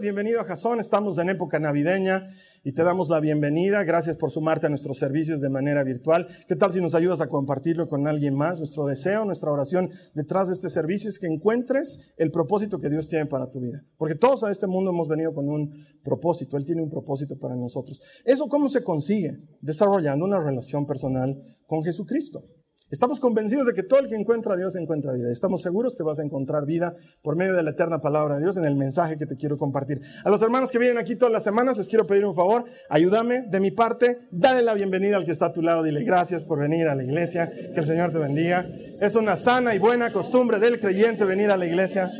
[0.00, 0.80] Bienvenido a Jason.
[0.80, 2.26] Estamos en época navideña
[2.64, 3.84] y te damos la bienvenida.
[3.84, 6.26] Gracias por sumarte a nuestros servicios de manera virtual.
[6.48, 8.58] ¿Qué tal si nos ayudas a compartirlo con alguien más?
[8.58, 13.08] Nuestro deseo, nuestra oración detrás de este servicio es que encuentres el propósito que Dios
[13.08, 13.84] tiene para tu vida.
[13.98, 16.56] Porque todos a este mundo hemos venido con un propósito.
[16.56, 18.00] Él tiene un propósito para nosotros.
[18.24, 19.36] ¿Eso cómo se consigue?
[19.60, 22.42] Desarrollando una relación personal con Jesucristo.
[22.90, 25.30] Estamos convencidos de que todo el que encuentra a Dios encuentra vida.
[25.30, 28.56] Estamos seguros que vas a encontrar vida por medio de la eterna palabra de Dios
[28.56, 30.00] en el mensaje que te quiero compartir.
[30.24, 32.64] A los hermanos que vienen aquí todas las semanas les quiero pedir un favor.
[32.88, 34.20] Ayúdame de mi parte.
[34.30, 35.82] Dale la bienvenida al que está a tu lado.
[35.82, 37.50] Dile gracias por venir a la iglesia.
[37.50, 38.64] Que el Señor te bendiga.
[39.02, 42.10] Es una sana y buena costumbre del creyente venir a la iglesia.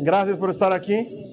[0.00, 1.25] Gracias por estar aquí.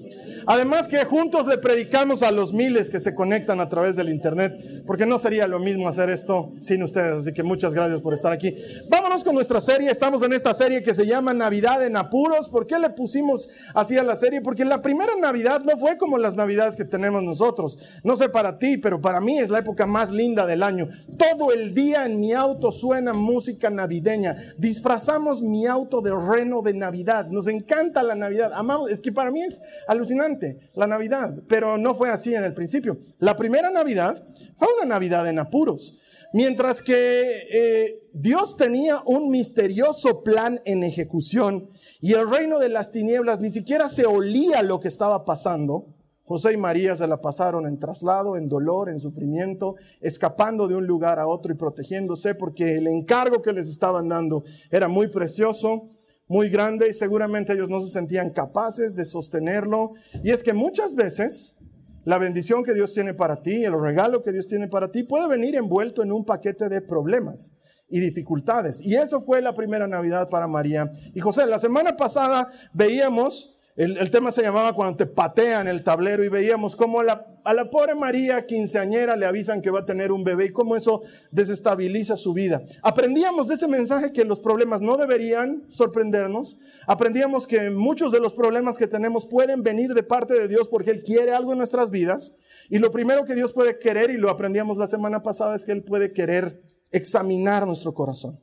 [0.45, 4.83] Además que juntos le predicamos a los miles que se conectan a través del Internet,
[4.85, 7.19] porque no sería lo mismo hacer esto sin ustedes.
[7.19, 8.55] Así que muchas gracias por estar aquí.
[8.89, 9.89] Vámonos con nuestra serie.
[9.89, 12.49] Estamos en esta serie que se llama Navidad en Apuros.
[12.49, 14.41] ¿Por qué le pusimos así a la serie?
[14.41, 18.01] Porque la primera Navidad no fue como las Navidades que tenemos nosotros.
[18.03, 20.87] No sé para ti, pero para mí es la época más linda del año.
[21.17, 24.35] Todo el día en mi auto suena música navideña.
[24.57, 27.27] Disfrazamos mi auto de reno de Navidad.
[27.27, 28.51] Nos encanta la Navidad.
[28.53, 28.89] Amamos.
[28.89, 30.32] Es que para mí es alucinante
[30.75, 32.99] la Navidad, pero no fue así en el principio.
[33.19, 34.25] La primera Navidad
[34.57, 35.97] fue una Navidad en apuros,
[36.33, 41.67] mientras que eh, Dios tenía un misterioso plan en ejecución
[42.01, 45.87] y el reino de las tinieblas ni siquiera se olía lo que estaba pasando.
[46.25, 50.87] José y María se la pasaron en traslado, en dolor, en sufrimiento, escapando de un
[50.87, 55.89] lugar a otro y protegiéndose porque el encargo que les estaban dando era muy precioso
[56.33, 59.91] muy grande y seguramente ellos no se sentían capaces de sostenerlo.
[60.23, 61.57] Y es que muchas veces
[62.05, 65.27] la bendición que Dios tiene para ti, el regalo que Dios tiene para ti, puede
[65.27, 67.53] venir envuelto en un paquete de problemas
[67.87, 68.81] y dificultades.
[68.83, 71.45] Y eso fue la primera Navidad para María y José.
[71.45, 76.75] La semana pasada veíamos el, tema se llamaba cuando te patean el tablero y veíamos
[76.75, 80.45] cómo la, a la pobre María quinceañera le avisan que va a tener un bebé
[80.45, 82.63] y cómo eso desestabiliza su vida.
[82.81, 86.57] Aprendíamos de ese mensaje que los problemas no deberían sorprendernos.
[86.87, 90.91] Aprendíamos que muchos de los problemas que tenemos pueden venir de parte de Dios porque
[90.91, 92.35] Él quiere algo en nuestras vidas.
[92.69, 95.71] Y lo primero que Dios puede querer, y lo aprendíamos la semana pasada, es que
[95.71, 96.61] Él puede querer
[96.91, 98.39] examinar nuestro corazón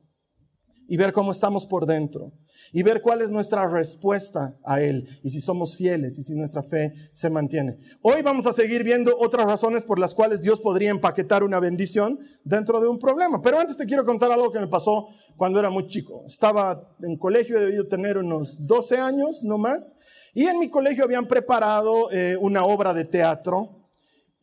[0.90, 2.32] y ver cómo estamos por dentro
[2.72, 6.64] y ver cuál es nuestra respuesta a Él y si somos fieles y si nuestra
[6.64, 7.78] fe se mantiene.
[8.02, 12.18] Hoy vamos a seguir viendo otras razones por las cuales Dios podría empaquetar una bendición
[12.42, 13.40] dentro de un problema.
[13.40, 15.06] Pero antes te quiero contar algo que me pasó
[15.36, 16.24] cuando era muy chico.
[16.26, 19.94] Estaba en colegio, he debido tener unos 12 años, no más,
[20.34, 23.76] y en mi colegio habían preparado eh, una obra de teatro.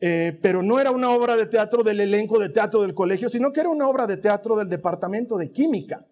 [0.00, 3.52] Eh, pero no era una obra de teatro del elenco de teatro del colegio, sino
[3.52, 6.06] que era una obra de teatro del departamento de química.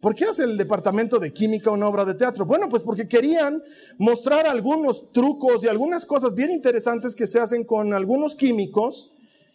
[0.00, 2.46] ¿Por qué hace el departamento de química una obra de teatro?
[2.46, 3.62] Bueno, pues porque querían
[3.98, 9.10] mostrar algunos trucos y algunas cosas bien interesantes que se hacen con algunos químicos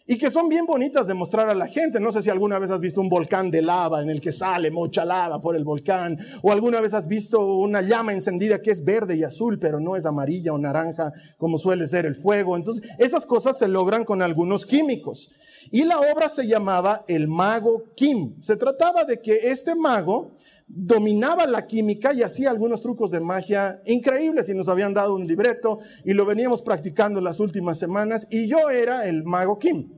[0.06, 1.98] y que son bien bonitas de mostrar a la gente.
[1.98, 4.70] No sé si alguna vez has visto un volcán de lava en el que sale
[4.70, 8.84] mucha lava por el volcán, o alguna vez has visto una llama encendida que es
[8.84, 12.56] verde y azul, pero no es amarilla o naranja como suele ser el fuego.
[12.56, 15.30] Entonces, esas cosas se logran con algunos químicos.
[15.70, 18.40] Y la obra se llamaba El Mago Kim.
[18.40, 20.30] Se trataba de que este mago
[20.66, 25.26] dominaba la química y hacía algunos trucos de magia increíbles y nos habían dado un
[25.26, 29.90] libreto y lo veníamos practicando las últimas semanas y yo era el mago Kim.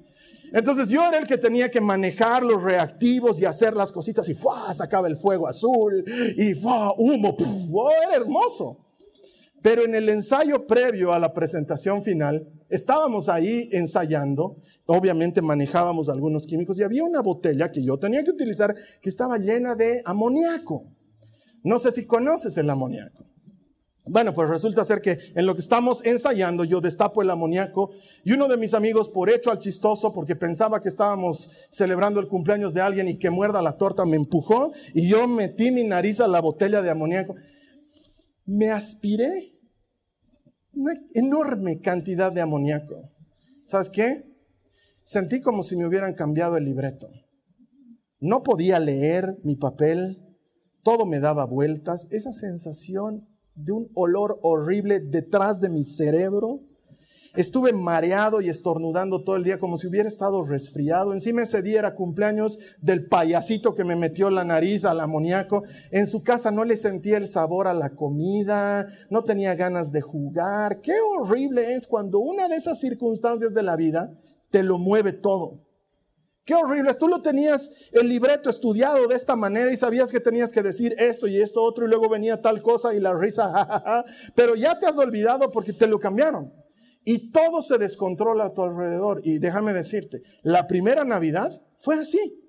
[0.53, 4.35] Entonces yo era el que tenía que manejar los reactivos y hacer las cositas y
[4.35, 4.73] ¡fua!
[4.75, 6.05] sacaba el fuego azul
[6.37, 6.93] y ¡fua!
[6.97, 7.37] humo,
[8.03, 8.79] era hermoso.
[9.62, 16.47] Pero en el ensayo previo a la presentación final, estábamos ahí ensayando, obviamente manejábamos algunos
[16.47, 20.85] químicos y había una botella que yo tenía que utilizar que estaba llena de amoníaco.
[21.63, 23.27] No sé si conoces el amoníaco.
[24.09, 27.91] Bueno, pues resulta ser que en lo que estamos ensayando yo destapo el amoníaco
[28.23, 32.29] y uno de mis amigos, por hecho al chistoso, porque pensaba que estábamos celebrando el
[32.29, 36.21] cumpleaños de alguien y que muerda la torta, me empujó y yo metí mi nariz
[36.21, 37.35] a la botella de amoníaco.
[38.45, 39.56] Me aspiré
[40.76, 43.11] una enorme cantidad de amoníaco.
[43.64, 44.37] ¿Sabes qué?
[45.06, 47.08] sentí como si me hubieran cambiado el libreto.
[48.19, 50.20] No podía leer mi papel,
[50.82, 56.61] todo me daba vueltas, esa sensación de un olor horrible detrás de mi cerebro
[57.37, 61.12] Estuve mareado y estornudando todo el día como si hubiera estado resfriado.
[61.12, 65.62] Encima ese día era cumpleaños del payasito que me metió la nariz al amoníaco.
[65.91, 70.00] En su casa no le sentía el sabor a la comida, no tenía ganas de
[70.00, 70.81] jugar.
[70.81, 74.15] Qué horrible es cuando una de esas circunstancias de la vida
[74.50, 75.56] te lo mueve todo.
[76.47, 76.97] Qué horrible es.
[76.97, 80.94] Tú lo tenías el libreto estudiado de esta manera y sabías que tenías que decir
[80.97, 84.05] esto y esto otro y luego venía tal cosa y la risa, jajaja.
[84.35, 86.50] Pero ya te has olvidado porque te lo cambiaron
[87.08, 89.20] y todo se descontrola a tu alrededor.
[89.23, 92.43] Y déjame decirte, la primera Navidad fue así.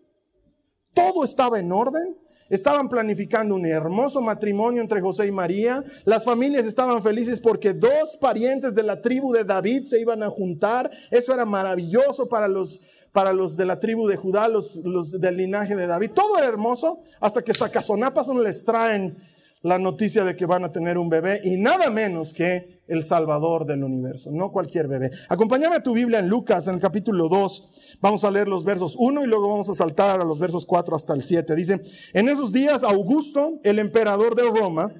[0.95, 2.17] Todo estaba en orden.
[2.49, 5.83] Estaban planificando un hermoso matrimonio entre José y María.
[6.05, 10.31] Las familias estaban felices porque dos parientes de la tribu de David se iban a
[10.31, 10.89] juntar.
[11.11, 12.81] Eso era maravilloso para los,
[13.11, 16.11] para los de la tribu de Judá, los, los del linaje de David.
[16.15, 19.17] Todo era hermoso hasta que Sacazonapas les traen
[19.61, 23.65] la noticia de que van a tener un bebé y nada menos que el Salvador
[23.65, 25.11] del universo, no cualquier bebé.
[25.29, 27.97] Acompáñame a tu Biblia en Lucas, en el capítulo 2.
[28.01, 30.95] Vamos a leer los versos 1 y luego vamos a saltar a los versos 4
[30.95, 31.55] hasta el 7.
[31.55, 31.81] Dice,
[32.13, 34.93] en esos días Augusto, el emperador de Roma,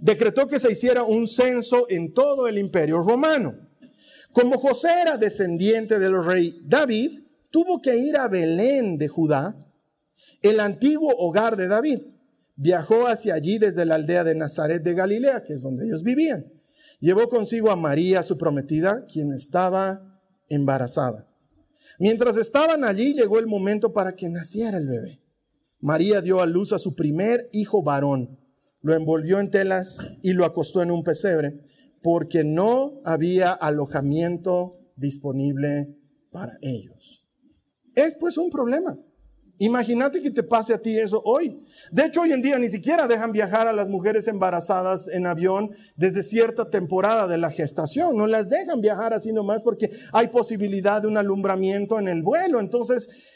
[0.00, 3.54] decretó que se hiciera un censo en todo el imperio romano.
[4.32, 9.56] Como José era descendiente del rey David, tuvo que ir a Belén de Judá,
[10.42, 12.00] el antiguo hogar de David
[12.56, 16.51] viajó hacia allí desde la aldea de Nazaret de Galilea, que es donde ellos vivían.
[17.02, 21.28] Llevó consigo a María, su prometida, quien estaba embarazada.
[21.98, 25.20] Mientras estaban allí, llegó el momento para que naciera el bebé.
[25.80, 28.38] María dio a luz a su primer hijo varón,
[28.82, 31.64] lo envolvió en telas y lo acostó en un pesebre,
[32.04, 35.96] porque no había alojamiento disponible
[36.30, 37.26] para ellos.
[37.96, 38.96] Es pues un problema.
[39.62, 41.62] Imagínate que te pase a ti eso hoy.
[41.92, 45.70] De hecho, hoy en día ni siquiera dejan viajar a las mujeres embarazadas en avión
[45.94, 48.16] desde cierta temporada de la gestación.
[48.16, 52.58] No las dejan viajar así nomás porque hay posibilidad de un alumbramiento en el vuelo.
[52.58, 53.31] Entonces,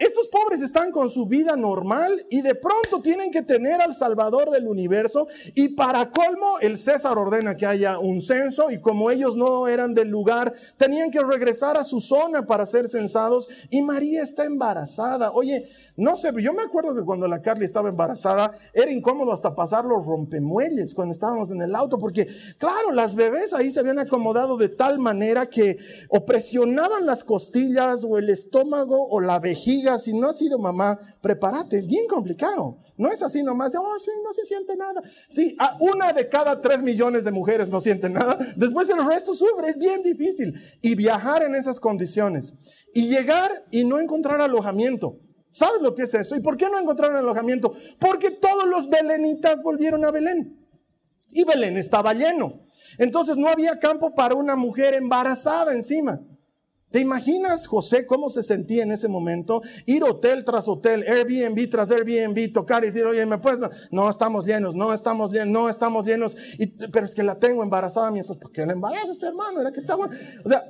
[0.00, 4.50] estos pobres están con su vida normal y de pronto tienen que tener al Salvador
[4.50, 9.36] del universo y para colmo el César ordena que haya un censo y como ellos
[9.36, 14.22] no eran del lugar, tenían que regresar a su zona para ser censados y María
[14.22, 15.32] está embarazada.
[15.32, 19.54] Oye, no sé, yo me acuerdo que cuando la Carly estaba embarazada era incómodo hasta
[19.54, 22.26] pasar los rompemuelles cuando estábamos en el auto, porque
[22.56, 25.76] claro, las bebés ahí se habían acomodado de tal manera que
[26.08, 29.89] o presionaban las costillas o el estómago o la vejiga.
[29.98, 32.78] Si no has sido mamá, prepárate, es bien complicado.
[32.96, 35.00] No es así nomás, oh, sí, no se siente nada.
[35.28, 38.38] Sí, a una de cada tres millones de mujeres no siente nada.
[38.56, 40.54] Después el resto sufre, es bien difícil.
[40.82, 42.54] Y viajar en esas condiciones
[42.94, 45.18] y llegar y no encontrar alojamiento.
[45.50, 46.36] ¿Sabes lo que es eso?
[46.36, 47.72] ¿Y por qué no encontraron alojamiento?
[47.98, 50.56] Porque todos los belenitas volvieron a Belén.
[51.30, 52.60] Y Belén estaba lleno.
[52.98, 56.20] Entonces no había campo para una mujer embarazada encima.
[56.90, 59.62] ¿Te imaginas, José, cómo se sentía en ese momento?
[59.86, 63.60] Ir hotel tras hotel, Airbnb tras Airbnb, tocar y decir, oye, ¿me puedes?
[63.92, 66.36] No, estamos llenos, no estamos llenos, no estamos llenos.
[66.92, 68.40] Pero es que la tengo embarazada mi esposa.
[68.40, 69.60] ¿Por qué la embarazas, hermano?
[69.60, 70.08] Era que estaba...
[70.44, 70.64] O sea,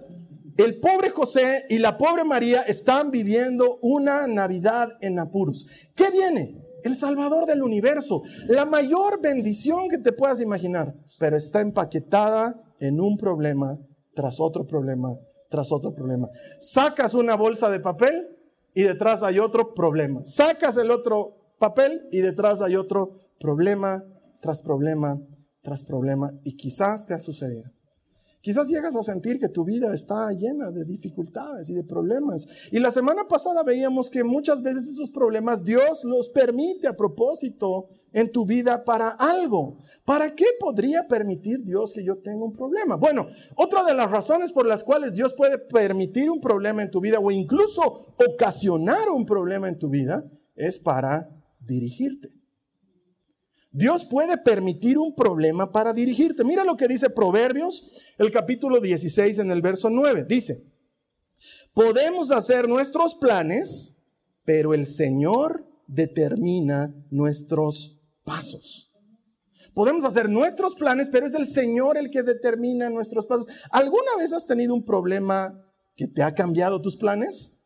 [0.59, 5.67] el pobre José y la pobre María están viviendo una Navidad en apuros.
[5.95, 6.61] ¿Qué viene?
[6.85, 13.01] El Salvador del universo, la mayor bendición que te puedas imaginar, pero está empaquetada en
[13.01, 13.79] un problema
[14.15, 15.19] tras otro problema,
[15.51, 16.31] tras otro problema.
[16.59, 18.29] Sacas una bolsa de papel
[18.73, 20.25] y detrás hay otro problema.
[20.25, 24.03] Sacas el otro papel y detrás hay otro problema
[24.41, 25.21] tras problema
[25.63, 27.71] tras problema y quizás te ha sucedido.
[28.43, 32.47] Quizás llegas a sentir que tu vida está llena de dificultades y de problemas.
[32.73, 37.89] Y la semana pasada veíamos que muchas veces esos problemas Dios los permite a propósito
[38.13, 39.79] en tu vida para algo.
[40.05, 42.97] ¿Para qué podría permitir Dios que yo tenga un problema?
[42.97, 43.27] Bueno,
[43.57, 47.19] otra de las razones por las cuales Dios puede permitir un problema en tu vida
[47.19, 50.25] o incluso ocasionar un problema en tu vida
[50.57, 51.29] es para
[51.61, 52.33] dirigirte.
[53.73, 56.43] Dios puede permitir un problema para dirigirte.
[56.43, 57.89] Mira lo que dice Proverbios,
[58.19, 60.25] el capítulo 16 en el verso 9.
[60.29, 60.65] Dice,
[61.73, 63.97] podemos hacer nuestros planes,
[64.45, 68.00] pero el Señor determina nuestros
[68.31, 68.93] pasos.
[69.75, 73.47] Podemos hacer nuestros planes, pero es el Señor el que determina nuestros pasos.
[73.71, 75.65] ¿Alguna vez has tenido un problema
[75.97, 77.57] que te ha cambiado tus planes?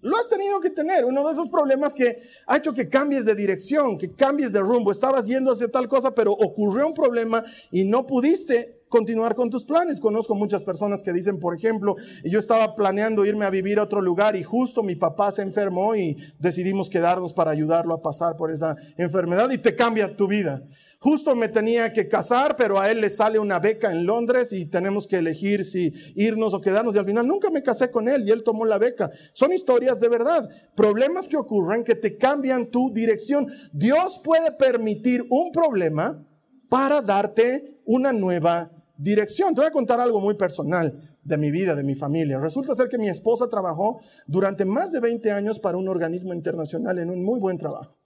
[0.00, 3.34] Lo has tenido que tener, uno de esos problemas que ha hecho que cambies de
[3.34, 4.92] dirección, que cambies de rumbo.
[4.92, 9.64] Estabas yendo hacia tal cosa, pero ocurrió un problema y no pudiste continuar con tus
[9.64, 10.00] planes.
[10.00, 14.00] Conozco muchas personas que dicen, por ejemplo, yo estaba planeando irme a vivir a otro
[14.00, 18.50] lugar y justo mi papá se enfermó y decidimos quedarnos para ayudarlo a pasar por
[18.50, 20.62] esa enfermedad y te cambia tu vida.
[20.98, 24.64] Justo me tenía que casar, pero a él le sale una beca en Londres y
[24.66, 26.94] tenemos que elegir si irnos o quedarnos.
[26.94, 29.10] Y al final nunca me casé con él y él tomó la beca.
[29.34, 33.46] Son historias de verdad, problemas que ocurren que te cambian tu dirección.
[33.72, 36.26] Dios puede permitir un problema
[36.68, 39.54] para darte una nueva dirección.
[39.54, 42.38] Te voy a contar algo muy personal de mi vida, de mi familia.
[42.38, 46.98] Resulta ser que mi esposa trabajó durante más de 20 años para un organismo internacional
[46.98, 47.96] en un muy buen trabajo.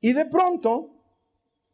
[0.00, 0.96] Y de pronto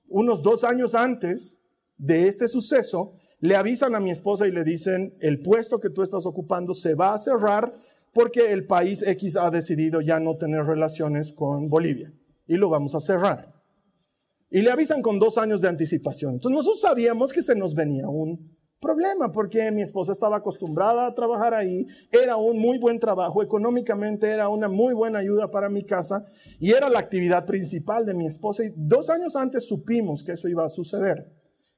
[0.09, 1.59] unos dos años antes
[1.97, 6.03] de este suceso, le avisan a mi esposa y le dicen, el puesto que tú
[6.03, 7.75] estás ocupando se va a cerrar
[8.13, 12.13] porque el país X ha decidido ya no tener relaciones con Bolivia
[12.47, 13.62] y lo vamos a cerrar.
[14.53, 16.35] Y le avisan con dos años de anticipación.
[16.35, 21.15] Entonces nosotros sabíamos que se nos venía un problema porque mi esposa estaba acostumbrada a
[21.15, 25.85] trabajar ahí, era un muy buen trabajo, económicamente era una muy buena ayuda para mi
[25.85, 26.27] casa
[26.61, 30.49] y era la actividad principal de mi esposa y dos años antes supimos que eso
[30.49, 31.33] iba a suceder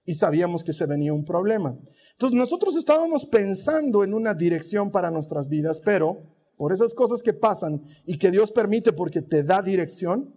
[0.05, 1.79] y sabíamos que se venía un problema.
[2.13, 7.33] Entonces nosotros estábamos pensando en una dirección para nuestras vidas, pero por esas cosas que
[7.33, 10.35] pasan y que Dios permite porque te da dirección,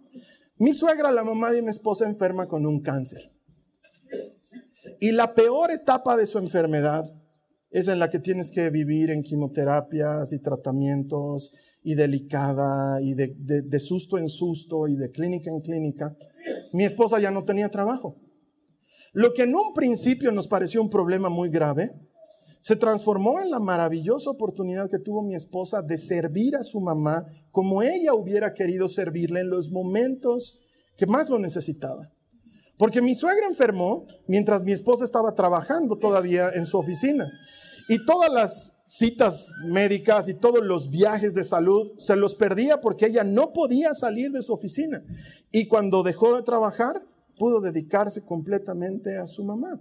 [0.58, 3.32] mi suegra, la mamá de mi esposa, enferma con un cáncer.
[5.00, 7.04] Y la peor etapa de su enfermedad
[7.70, 13.34] es en la que tienes que vivir en quimioterapias y tratamientos y delicada y de,
[13.36, 16.16] de, susto en susto y de clínica en clínica.
[16.72, 18.16] Mi esposa ya no tenía trabajo.
[19.12, 21.92] Lo que en un principio nos pareció un problema muy grave,
[22.60, 27.26] se transformó en la maravillosa oportunidad que tuvo mi esposa de servir a su mamá
[27.50, 30.58] como ella hubiera querido servirle en los momentos
[30.96, 32.12] que más lo necesitaba.
[32.76, 37.30] Porque mi suegra enfermó mientras mi esposa estaba trabajando todavía en su oficina.
[37.88, 43.06] Y todas las citas médicas y todos los viajes de salud se los perdía porque
[43.06, 45.02] ella no podía salir de su oficina.
[45.50, 47.02] Y cuando dejó de trabajar,
[47.38, 49.80] pudo dedicarse completamente a su mamá.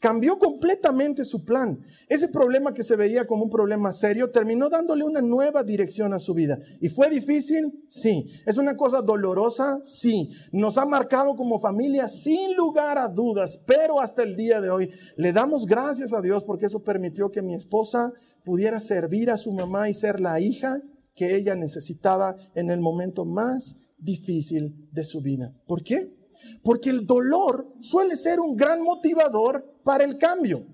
[0.00, 1.78] Cambió completamente su plan.
[2.08, 6.18] Ese problema que se veía como un problema serio terminó dándole una nueva dirección a
[6.18, 6.58] su vida.
[6.80, 7.84] ¿Y fue difícil?
[7.86, 8.26] Sí.
[8.46, 9.78] ¿Es una cosa dolorosa?
[9.84, 10.30] Sí.
[10.52, 12.08] ¿Nos ha marcado como familia?
[12.08, 13.62] Sin lugar a dudas.
[13.66, 17.42] Pero hasta el día de hoy le damos gracias a Dios porque eso permitió que
[17.42, 18.10] mi esposa
[18.42, 20.80] pudiera servir a su mamá y ser la hija
[21.14, 25.52] que ella necesitaba en el momento más difícil de su vida.
[25.66, 26.19] ¿Por qué?
[26.62, 30.66] Porque el dolor suele ser un gran motivador para el cambio.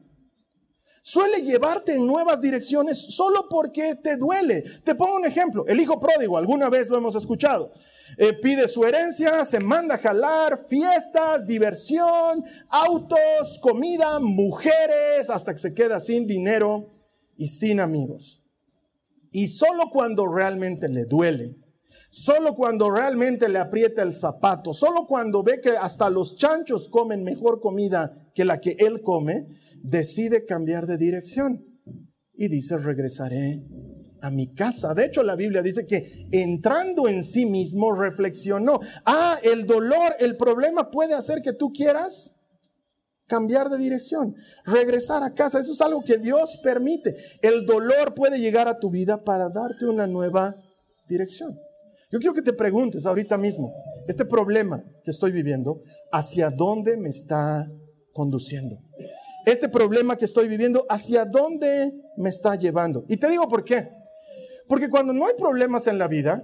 [1.08, 4.62] Suele llevarte en nuevas direcciones solo porque te duele.
[4.82, 5.64] Te pongo un ejemplo.
[5.68, 7.70] El hijo pródigo, alguna vez lo hemos escuchado.
[8.18, 15.60] Eh, pide su herencia, se manda a jalar, fiestas, diversión, autos, comida, mujeres, hasta que
[15.60, 16.90] se queda sin dinero
[17.36, 18.42] y sin amigos.
[19.30, 21.54] Y solo cuando realmente le duele,
[22.18, 27.22] Solo cuando realmente le aprieta el zapato, solo cuando ve que hasta los chanchos comen
[27.22, 29.46] mejor comida que la que él come,
[29.82, 31.62] decide cambiar de dirección
[32.32, 33.62] y dice, regresaré
[34.22, 34.94] a mi casa.
[34.94, 40.38] De hecho, la Biblia dice que entrando en sí mismo reflexionó, ah, el dolor, el
[40.38, 42.34] problema puede hacer que tú quieras
[43.26, 45.60] cambiar de dirección, regresar a casa.
[45.60, 47.14] Eso es algo que Dios permite.
[47.42, 50.56] El dolor puede llegar a tu vida para darte una nueva
[51.06, 51.60] dirección.
[52.10, 53.72] Yo quiero que te preguntes ahorita mismo,
[54.06, 55.80] este problema que estoy viviendo,
[56.12, 57.68] ¿hacia dónde me está
[58.12, 58.78] conduciendo?
[59.44, 63.04] Este problema que estoy viviendo, ¿hacia dónde me está llevando?
[63.08, 63.88] Y te digo por qué.
[64.68, 66.42] Porque cuando no hay problemas en la vida,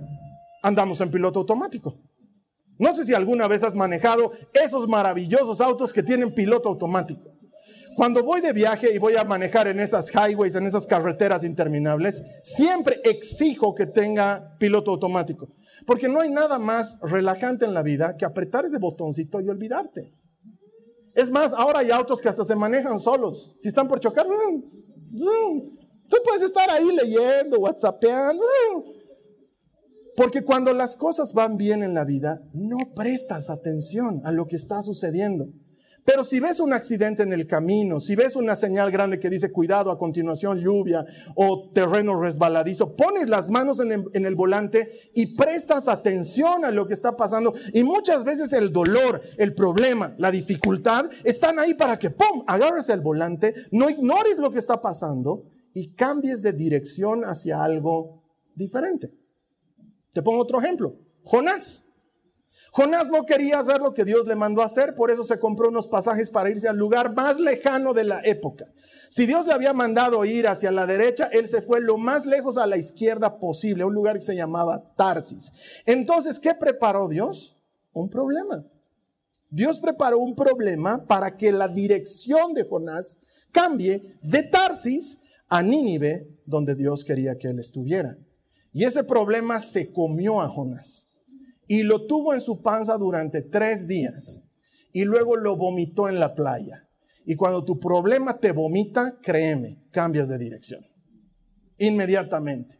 [0.62, 1.96] andamos en piloto automático.
[2.78, 7.31] No sé si alguna vez has manejado esos maravillosos autos que tienen piloto automático.
[7.96, 12.22] Cuando voy de viaje y voy a manejar en esas highways, en esas carreteras interminables,
[12.42, 15.48] siempre exijo que tenga piloto automático.
[15.86, 20.12] Porque no hay nada más relajante en la vida que apretar ese botoncito y olvidarte.
[21.14, 23.54] Es más, ahora hay autos que hasta se manejan solos.
[23.58, 28.44] Si están por chocar, tú puedes estar ahí leyendo, whatsappeando.
[30.16, 34.56] Porque cuando las cosas van bien en la vida, no prestas atención a lo que
[34.56, 35.48] está sucediendo.
[36.04, 39.52] Pero si ves un accidente en el camino, si ves una señal grande que dice
[39.52, 41.04] cuidado a continuación lluvia
[41.36, 46.94] o terreno resbaladizo, pones las manos en el, volante y prestas atención a lo que
[46.94, 47.52] está pasando.
[47.72, 52.88] Y muchas veces el dolor, el problema, la dificultad están ahí para que, ¡pum!, agarres
[52.88, 58.24] el volante, no ignores lo que está pasando y cambies de dirección hacia algo
[58.56, 59.12] diferente.
[60.12, 60.96] Te pongo otro ejemplo.
[61.22, 61.84] Jonás.
[62.74, 65.86] Jonás no quería hacer lo que Dios le mandó hacer, por eso se compró unos
[65.86, 68.64] pasajes para irse al lugar más lejano de la época.
[69.10, 72.56] Si Dios le había mandado ir hacia la derecha, él se fue lo más lejos
[72.56, 75.52] a la izquierda posible, a un lugar que se llamaba Tarsis.
[75.84, 77.58] Entonces, ¿qué preparó Dios?
[77.92, 78.64] Un problema.
[79.50, 83.18] Dios preparó un problema para que la dirección de Jonás
[83.50, 88.16] cambie de Tarsis a Nínive, donde Dios quería que él estuviera.
[88.72, 91.11] Y ese problema se comió a Jonás
[91.72, 94.42] y lo tuvo en su panza durante tres días
[94.92, 96.86] y luego lo vomitó en la playa.
[97.24, 100.84] Y cuando tu problema te vomita, créeme, cambias de dirección.
[101.78, 102.78] Inmediatamente.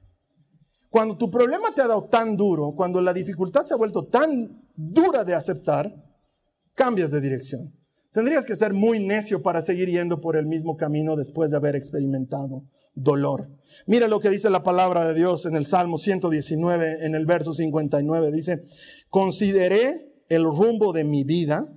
[0.91, 4.63] Cuando tu problema te ha dado tan duro, cuando la dificultad se ha vuelto tan
[4.77, 5.91] dura de aceptar,
[6.75, 7.73] cambias de dirección.
[8.13, 11.77] Tendrías que ser muy necio para seguir yendo por el mismo camino después de haber
[11.77, 12.63] experimentado
[12.95, 13.49] dolor.
[13.87, 17.55] Mira lo que dice la palabra de Dios en el Salmo 119, en el verso
[17.55, 18.31] 59.
[18.31, 18.65] Dice,
[19.09, 21.73] consideré el rumbo de mi vida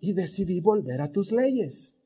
[0.00, 1.98] y decidí volver a tus leyes.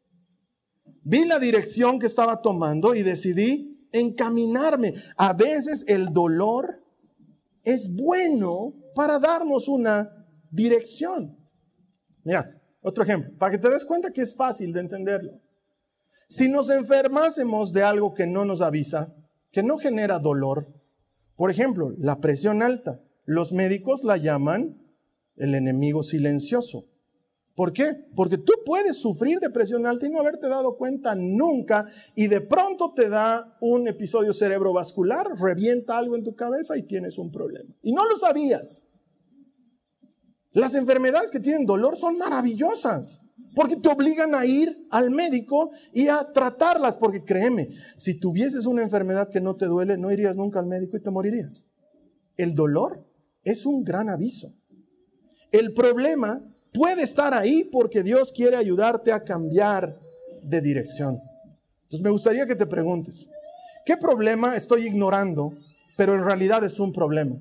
[1.05, 4.95] Vi la dirección que estaba tomando y decidí encaminarme.
[5.17, 6.83] A veces el dolor
[7.63, 11.37] es bueno para darnos una dirección.
[12.25, 15.33] Mira, otro ejemplo, para que te des cuenta que es fácil de entenderlo.
[16.29, 19.15] Si nos enfermásemos de algo que no nos avisa,
[19.51, 20.69] que no genera dolor,
[21.37, 24.81] por ejemplo, la presión alta, los médicos la llaman
[25.37, 26.85] el enemigo silencioso.
[27.55, 27.97] ¿Por qué?
[28.15, 32.41] Porque tú puedes sufrir de presión alta y no haberte dado cuenta nunca y de
[32.41, 37.75] pronto te da un episodio cerebrovascular, revienta algo en tu cabeza y tienes un problema.
[37.83, 38.87] Y no lo sabías.
[40.53, 43.23] Las enfermedades que tienen dolor son maravillosas
[43.55, 48.83] porque te obligan a ir al médico y a tratarlas, porque créeme, si tuvieses una
[48.83, 51.67] enfermedad que no te duele, no irías nunca al médico y te morirías.
[52.37, 53.05] El dolor
[53.43, 54.53] es un gran aviso.
[55.51, 56.43] El problema
[56.73, 59.99] puede estar ahí porque Dios quiere ayudarte a cambiar
[60.43, 61.21] de dirección.
[61.83, 63.29] Entonces me gustaría que te preguntes,
[63.85, 65.55] ¿qué problema estoy ignorando,
[65.97, 67.37] pero en realidad es un problema?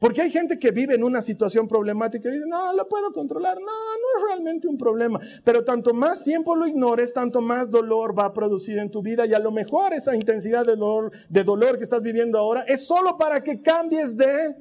[0.00, 3.58] Porque hay gente que vive en una situación problemática y dice, no, lo puedo controlar,
[3.58, 5.20] no, no es realmente un problema.
[5.44, 9.26] Pero tanto más tiempo lo ignores, tanto más dolor va a producir en tu vida
[9.26, 12.86] y a lo mejor esa intensidad de dolor, de dolor que estás viviendo ahora es
[12.86, 14.56] solo para que cambies de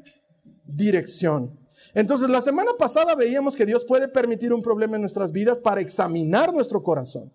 [0.65, 1.57] dirección.
[1.93, 5.79] Entonces, la semana pasada veíamos que Dios puede permitir un problema en nuestras vidas para
[5.79, 7.31] examinar nuestro corazón.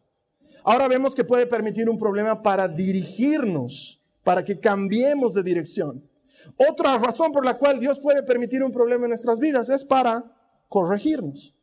[0.62, 6.04] Ahora vemos que puede permitir un problema para dirigirnos, para que cambiemos de dirección.
[6.56, 10.24] Otra razón por la cual Dios puede permitir un problema en nuestras vidas es para
[10.68, 11.54] corregirnos.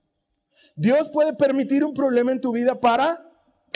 [0.76, 3.30] Dios puede permitir un problema en tu vida para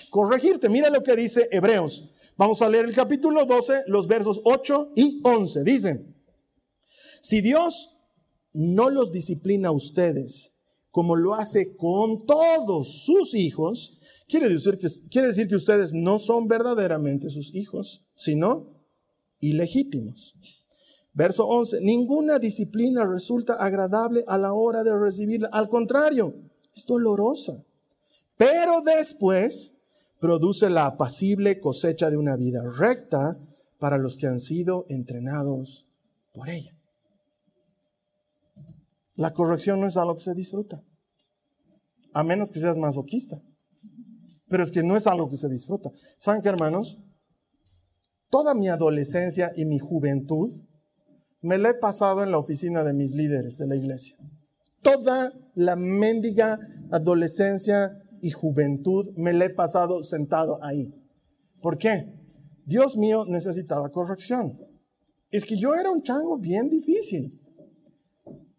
[0.10, 0.69] corregirte.
[0.69, 2.10] Mira lo que dice Hebreos.
[2.38, 5.63] Vamos a leer el capítulo 12, los versos 8 y 11.
[5.63, 6.15] Dicen,
[7.21, 7.97] si Dios
[8.53, 10.53] no los disciplina a ustedes
[10.91, 16.19] como lo hace con todos sus hijos, quiere decir que, quiere decir que ustedes no
[16.19, 18.75] son verdaderamente sus hijos, sino
[19.41, 20.36] ilegítimos.
[21.15, 26.36] Verso 11, ninguna disciplina resulta agradable a la hora de recibirla, al contrario,
[26.75, 27.63] es dolorosa,
[28.36, 29.78] pero después
[30.19, 33.39] produce la apacible cosecha de una vida recta
[33.80, 35.88] para los que han sido entrenados
[36.34, 36.78] por ella.
[39.15, 40.84] La corrección no es algo que se disfruta,
[42.12, 43.41] a menos que seas masoquista.
[44.49, 45.91] Pero es que no es algo que se disfruta.
[46.17, 46.99] ¿Saben qué, hermanos?
[48.30, 50.51] Toda mi adolescencia y mi juventud
[51.41, 54.17] me la he pasado en la oficina de mis líderes de la iglesia.
[54.82, 56.60] Toda la mendiga
[56.91, 60.93] adolescencia y juventud me la he pasado sentado ahí.
[61.62, 62.13] ¿Por qué?
[62.65, 64.60] Dios mío necesitaba corrección.
[65.30, 67.39] Es que yo era un chango bien difícil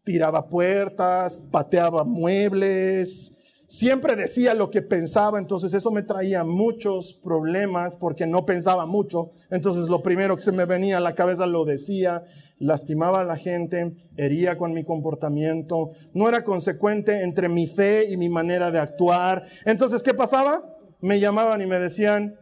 [0.06, 3.35] tiraba puertas, pateaba muebles,
[3.68, 9.30] siempre decía lo que pensaba, entonces eso me traía muchos problemas porque no pensaba mucho,
[9.50, 12.22] entonces lo primero que se me venía a la cabeza lo decía,
[12.58, 18.16] lastimaba a la gente, hería con mi comportamiento, no era consecuente entre mi fe y
[18.16, 19.44] mi manera de actuar.
[19.64, 20.76] Entonces, ¿qué pasaba?
[21.00, 22.36] Me llamaban y me decían,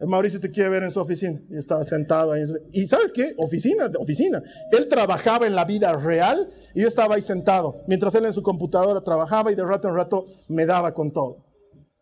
[0.00, 1.40] Mauricio te quiere ver en su oficina.
[1.50, 2.44] Y estaba sentado ahí.
[2.72, 3.34] Y sabes qué?
[3.36, 4.42] Oficina, oficina.
[4.70, 7.82] Él trabajaba en la vida real y yo estaba ahí sentado.
[7.88, 11.47] Mientras él en su computadora trabajaba y de rato en rato me daba con todo.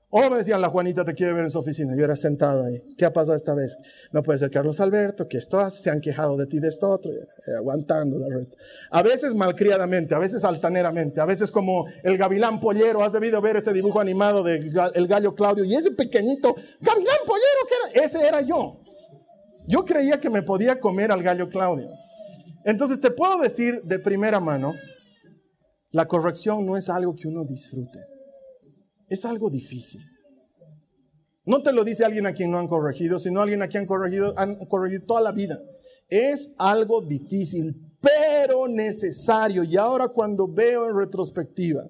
[0.08, 1.94] O me decían, la Juanita te quiere ver en su oficina.
[1.96, 2.80] Yo era sentado ahí.
[2.96, 3.76] ¿Qué ha pasado esta vez?
[4.12, 7.12] No puede ser Carlos Alberto, que esto se han quejado de ti, de esto otro,
[7.12, 7.26] eh,
[7.58, 8.46] aguantando la red.
[8.90, 13.02] A veces malcriadamente, a veces altaneramente, a veces como el gavilán pollero.
[13.02, 17.60] Has debido ver ese dibujo animado de el gallo Claudio y ese pequeñito gavilán pollero
[17.68, 18.80] que era, ese era yo.
[19.66, 21.90] Yo creía que me podía comer al gallo Claudio.
[22.64, 24.72] Entonces te puedo decir de primera mano,
[25.90, 28.00] la corrección no es algo que uno disfrute,
[29.08, 30.02] es algo difícil.
[31.44, 33.86] No te lo dice alguien a quien no han corregido, sino alguien a quien han
[33.86, 35.62] corregido, han corregido toda la vida.
[36.08, 39.62] Es algo difícil, pero necesario.
[39.62, 41.86] Y ahora cuando veo en retrospectiva,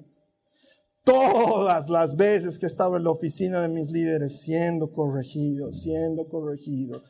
[1.04, 6.28] todas las veces que he estado en la oficina de mis líderes siendo corregido, siendo
[6.28, 7.02] corregido,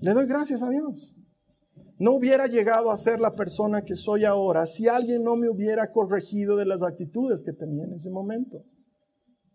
[0.00, 1.14] le doy gracias a Dios.
[1.98, 5.92] No hubiera llegado a ser la persona que soy ahora si alguien no me hubiera
[5.92, 8.64] corregido de las actitudes que tenía en ese momento.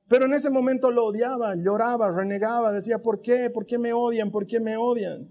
[0.09, 3.49] Pero en ese momento lo odiaba, lloraba, renegaba, decía, ¿por qué?
[3.49, 4.31] ¿Por qué me odian?
[4.31, 5.27] ¿Por qué me odian?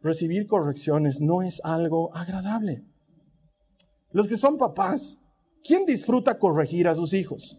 [0.00, 2.84] Recibir correcciones no es algo agradable.
[4.10, 5.18] Los que son papás,
[5.62, 7.58] ¿quién disfruta corregir a sus hijos?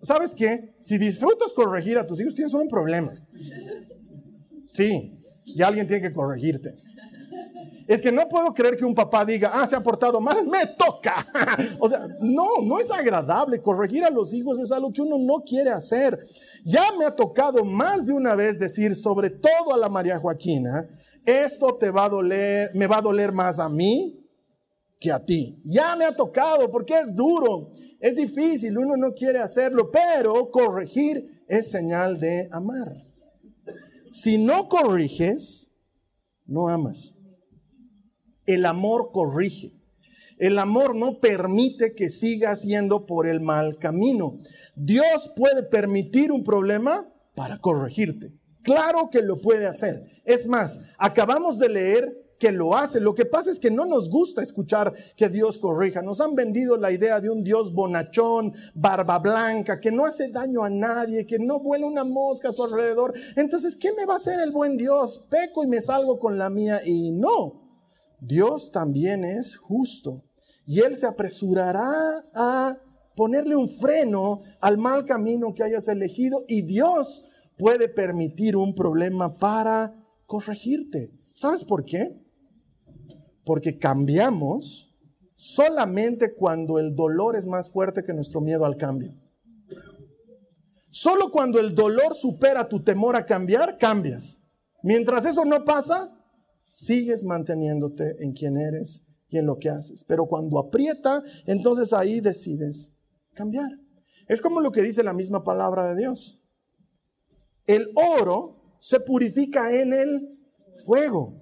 [0.00, 0.74] ¿Sabes qué?
[0.80, 3.12] Si disfrutas corregir a tus hijos, tienes un problema.
[4.72, 6.81] Sí, y alguien tiene que corregirte.
[7.86, 10.66] Es que no puedo creer que un papá diga, ah, se ha portado mal, me
[10.66, 11.26] toca.
[11.80, 13.60] o sea, no, no es agradable.
[13.60, 16.18] Corregir a los hijos es algo que uno no quiere hacer.
[16.64, 20.88] Ya me ha tocado más de una vez decir, sobre todo a la María Joaquina,
[21.24, 24.26] esto te va a doler, me va a doler más a mí
[24.98, 25.60] que a ti.
[25.64, 27.70] Ya me ha tocado porque es duro,
[28.00, 33.04] es difícil, uno no quiere hacerlo, pero corregir es señal de amar.
[34.10, 35.70] Si no corriges,
[36.46, 37.14] no amas.
[38.46, 39.72] El amor corrige.
[40.38, 44.38] El amor no permite que sigas yendo por el mal camino.
[44.74, 48.32] Dios puede permitir un problema para corregirte.
[48.62, 50.04] Claro que lo puede hacer.
[50.24, 52.98] Es más, acabamos de leer que lo hace.
[52.98, 56.02] Lo que pasa es que no nos gusta escuchar que Dios corrija.
[56.02, 60.64] Nos han vendido la idea de un Dios bonachón, barba blanca, que no hace daño
[60.64, 63.12] a nadie, que no vuela una mosca a su alrededor.
[63.36, 65.24] Entonces, ¿qué me va a hacer el buen Dios?
[65.30, 66.80] Peco y me salgo con la mía.
[66.84, 67.61] Y no,
[68.24, 70.22] Dios también es justo
[70.64, 72.78] y Él se apresurará a
[73.16, 77.24] ponerle un freno al mal camino que hayas elegido y Dios
[77.58, 81.10] puede permitir un problema para corregirte.
[81.32, 82.16] ¿Sabes por qué?
[83.44, 84.94] Porque cambiamos
[85.34, 89.12] solamente cuando el dolor es más fuerte que nuestro miedo al cambio.
[90.90, 94.40] Solo cuando el dolor supera tu temor a cambiar, cambias.
[94.84, 96.21] Mientras eso no pasa,
[96.72, 100.04] sigues manteniéndote en quien eres y en lo que haces.
[100.04, 102.96] Pero cuando aprieta, entonces ahí decides
[103.34, 103.70] cambiar.
[104.26, 106.40] Es como lo que dice la misma palabra de Dios.
[107.66, 110.38] El oro se purifica en el
[110.84, 111.38] fuego.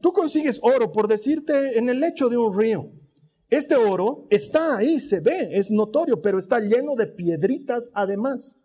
[0.00, 2.92] Tú consigues oro, por decirte, en el lecho de un río.
[3.50, 8.58] Este oro está ahí, se ve, es notorio, pero está lleno de piedritas además.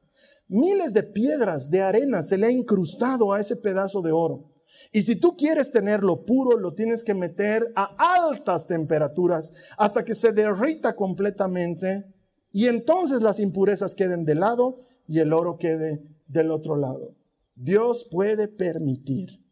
[0.47, 4.48] Miles de piedras de arena se le ha incrustado a ese pedazo de oro.
[4.91, 10.15] Y si tú quieres tenerlo puro, lo tienes que meter a altas temperaturas hasta que
[10.15, 12.05] se derrita completamente
[12.51, 17.15] y entonces las impurezas queden de lado y el oro quede del otro lado.
[17.55, 19.43] Dios puede permitir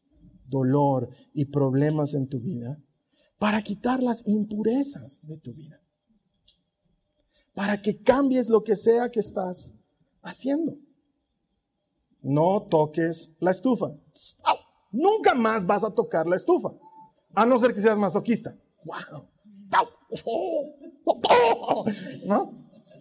[0.47, 2.81] dolor y problemas en tu vida
[3.37, 5.81] para quitar las impurezas de tu vida.
[7.53, 9.73] Para que cambies lo que sea que estás
[10.21, 10.77] haciendo.
[12.21, 13.93] No toques la estufa.
[14.91, 16.69] Nunca más vas a tocar la estufa,
[17.33, 18.55] a no ser que seas masoquista.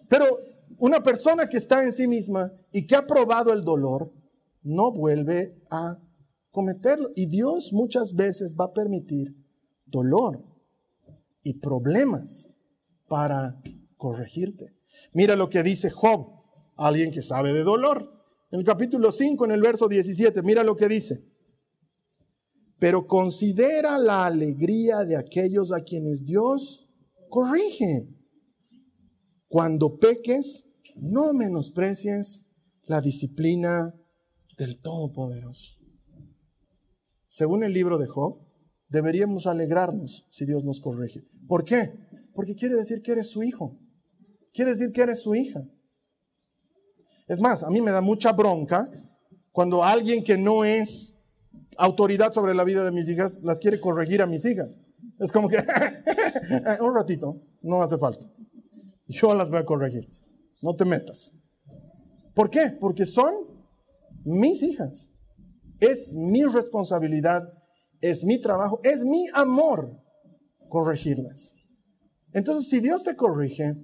[0.09, 0.27] Pero
[0.79, 4.12] una persona que está en sí misma y que ha probado el dolor,
[4.62, 5.99] no vuelve a
[6.51, 7.11] cometerlo.
[7.14, 9.37] Y Dios muchas veces va a permitir
[9.87, 10.44] dolor
[11.42, 12.53] y problemas
[13.09, 13.61] para
[13.96, 14.75] corregirte.
[15.12, 16.33] Mira lo que dice Job,
[16.77, 18.12] alguien que sabe de dolor.
[18.51, 21.25] En el capítulo 5, en el verso 17, mira lo que dice
[22.78, 26.86] pero considera la alegría de aquellos a quienes Dios
[27.28, 28.08] corrige.
[29.48, 32.46] Cuando peques, no menosprecies
[32.84, 33.94] la disciplina
[34.58, 35.72] del Todopoderoso.
[37.28, 38.40] Según el libro de Job,
[38.88, 41.22] deberíamos alegrarnos si Dios nos corrige.
[41.48, 41.92] ¿Por qué?
[42.34, 43.78] Porque quiere decir que eres su hijo.
[44.52, 45.62] Quiere decir que eres su hija.
[47.26, 48.88] Es más, a mí me da mucha bronca
[49.52, 51.15] cuando alguien que no es
[51.78, 54.80] autoridad sobre la vida de mis hijas, las quiere corregir a mis hijas.
[55.18, 55.56] Es como que,
[56.80, 58.26] un ratito, no hace falta.
[59.06, 60.08] Yo las voy a corregir.
[60.62, 61.32] No te metas.
[62.34, 62.76] ¿Por qué?
[62.80, 63.34] Porque son
[64.24, 65.12] mis hijas.
[65.80, 67.42] Es mi responsabilidad,
[68.00, 70.00] es mi trabajo, es mi amor
[70.68, 71.54] corregirlas.
[72.32, 73.76] Entonces, si Dios te corrige,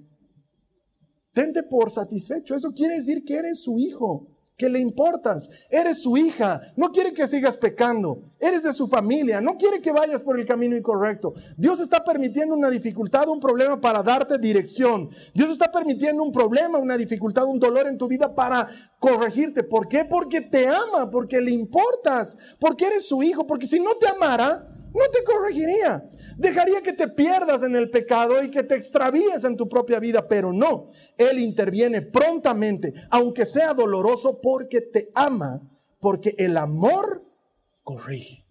[1.33, 2.55] tente por satisfecho.
[2.55, 4.27] Eso quiere decir que eres su hijo.
[4.57, 5.49] Que le importas.
[5.69, 8.21] Eres su hija, no quiere que sigas pecando.
[8.39, 11.33] Eres de su familia, no quiere que vayas por el camino incorrecto.
[11.57, 15.09] Dios está permitiendo una dificultad, un problema para darte dirección.
[15.33, 18.67] Dios está permitiendo un problema, una dificultad, un dolor en tu vida para
[18.99, 19.63] corregirte.
[19.63, 20.05] ¿Por qué?
[20.05, 24.72] Porque te ama, porque le importas, porque eres su hijo, porque si no te amara,
[24.93, 26.09] no te corregiría.
[26.37, 30.27] Dejaría que te pierdas en el pecado y que te extravíes en tu propia vida,
[30.27, 30.89] pero no.
[31.17, 35.61] Él interviene prontamente, aunque sea doloroso, porque te ama,
[35.99, 37.25] porque el amor
[37.83, 38.45] corrige.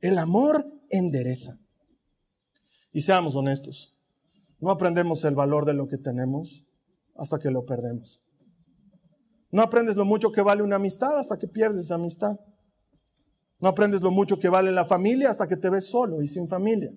[0.00, 1.58] El amor endereza.
[2.92, 3.94] Y seamos honestos,
[4.58, 6.64] no aprendemos el valor de lo que tenemos
[7.14, 8.22] hasta que lo perdemos.
[9.50, 12.38] No aprendes lo mucho que vale una amistad hasta que pierdes esa amistad.
[13.58, 16.48] No aprendes lo mucho que vale la familia hasta que te ves solo y sin
[16.48, 16.92] familia.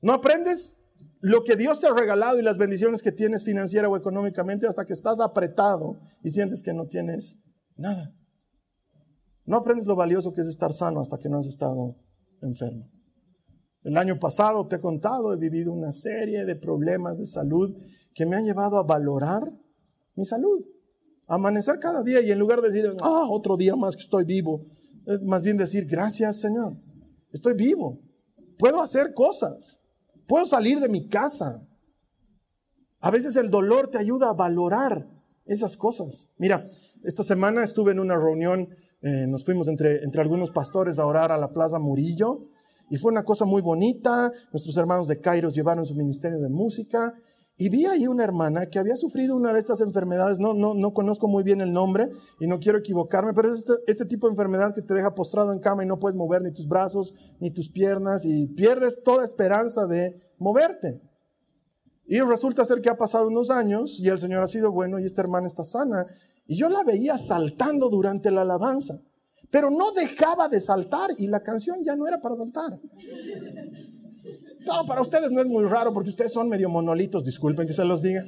[0.00, 0.78] No aprendes
[1.20, 4.84] lo que Dios te ha regalado y las bendiciones que tienes financiera o económicamente hasta
[4.84, 7.40] que estás apretado y sientes que no tienes
[7.76, 8.14] nada.
[9.46, 11.96] No aprendes lo valioso que es estar sano hasta que no has estado
[12.40, 12.90] enfermo.
[13.82, 17.76] El año pasado te he contado, he vivido una serie de problemas de salud
[18.14, 19.52] que me han llevado a valorar
[20.14, 20.64] mi salud.
[21.26, 24.66] amanecer cada día y en lugar de decir, ah, otro día más que estoy vivo,
[25.22, 26.76] más bien decir, gracias Señor,
[27.32, 28.00] estoy vivo,
[28.58, 29.80] puedo hacer cosas,
[30.26, 31.66] puedo salir de mi casa.
[33.00, 35.06] A veces el dolor te ayuda a valorar
[35.44, 36.28] esas cosas.
[36.38, 36.70] Mira,
[37.02, 38.70] esta semana estuve en una reunión,
[39.02, 42.48] eh, nos fuimos entre, entre algunos pastores a orar a la Plaza Murillo
[42.88, 44.32] y fue una cosa muy bonita.
[44.52, 47.14] Nuestros hermanos de Kairos llevaron su ministerio de música
[47.56, 50.92] y vi ahí una hermana que había sufrido una de estas enfermedades, no, no, no
[50.92, 54.32] conozco muy bien el nombre y no quiero equivocarme, pero es este, este, tipo de
[54.32, 57.52] enfermedad que te deja postrado en cama y no puedes mover ni tus brazos ni
[57.52, 61.00] tus piernas y pierdes toda esperanza de moverte.
[62.06, 65.04] Y resulta ser que ha pasado unos años y el Señor ha sido bueno y
[65.04, 66.06] esta hermana está sana.
[66.46, 69.00] Y yo la veía saltando durante la alabanza,
[69.50, 72.80] pero no dejaba de saltar y la canción ya no era para saltar.
[74.66, 77.84] No, para ustedes no es muy raro porque ustedes son medio monolitos, disculpen que se
[77.84, 78.24] los diga.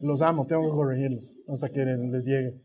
[0.00, 2.62] Los amo, tengo que corregirlos hasta que les llegue.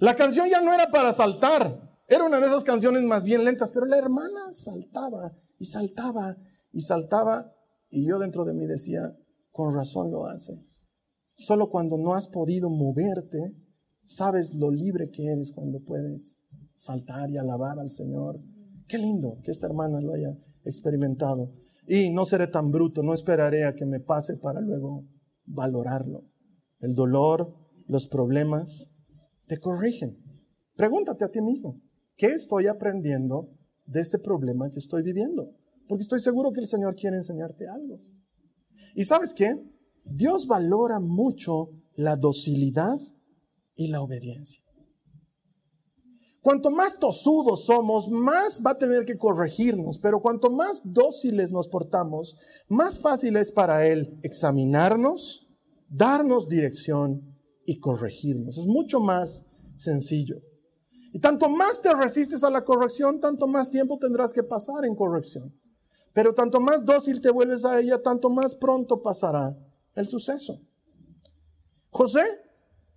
[0.00, 3.72] La canción ya no era para saltar, era una de esas canciones más bien lentas,
[3.72, 6.36] pero la hermana saltaba y saltaba
[6.70, 7.52] y saltaba
[7.90, 9.16] y yo dentro de mí decía,
[9.50, 10.62] con razón lo hace.
[11.36, 13.56] Solo cuando no has podido moverte,
[14.04, 16.36] sabes lo libre que eres cuando puedes
[16.74, 18.40] saltar y alabar al Señor.
[18.86, 20.36] Qué lindo que esta hermana lo haya
[20.66, 21.52] experimentado.
[21.86, 25.06] Y no seré tan bruto, no esperaré a que me pase para luego
[25.44, 26.24] valorarlo.
[26.80, 27.54] El dolor,
[27.86, 28.90] los problemas,
[29.46, 30.18] te corrigen.
[30.74, 31.80] Pregúntate a ti mismo,
[32.16, 33.48] ¿qué estoy aprendiendo
[33.86, 35.54] de este problema que estoy viviendo?
[35.88, 38.00] Porque estoy seguro que el Señor quiere enseñarte algo.
[38.94, 39.54] ¿Y sabes qué?
[40.04, 42.98] Dios valora mucho la docilidad
[43.74, 44.65] y la obediencia.
[46.46, 51.66] Cuanto más tosudos somos, más va a tener que corregirnos, pero cuanto más dóciles nos
[51.66, 52.36] portamos,
[52.68, 55.48] más fácil es para Él examinarnos,
[55.88, 58.58] darnos dirección y corregirnos.
[58.58, 59.44] Es mucho más
[59.76, 60.36] sencillo.
[61.12, 64.94] Y tanto más te resistes a la corrección, tanto más tiempo tendrás que pasar en
[64.94, 65.52] corrección.
[66.12, 69.58] Pero tanto más dócil te vuelves a ella, tanto más pronto pasará
[69.96, 70.60] el suceso.
[71.90, 72.24] José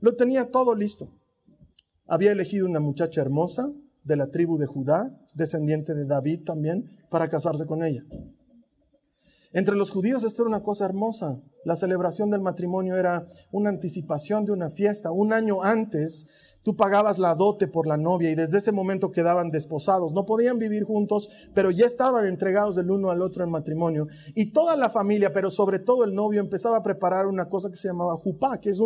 [0.02, 1.10] lo tenía todo listo
[2.10, 3.72] había elegido una muchacha hermosa
[4.04, 8.04] de la tribu de Judá, descendiente de David también, para casarse con ella.
[9.52, 11.40] Entre los judíos esto era una cosa hermosa.
[11.66, 15.12] La celebración del matrimonio era una anticipación de una fiesta.
[15.12, 16.28] Un año antes
[16.64, 20.12] Tú pagabas la dote por la novia y desde ese momento quedaban desposados.
[20.14, 24.08] No podían vivir juntos, pero ya estaban entregados del uno al otro en matrimonio.
[24.36, 27.78] Y toda la familia, pero sobre todo el novio, empezaba a preparar una cosa que
[27.78, 28.82] se llamaba jupá, que es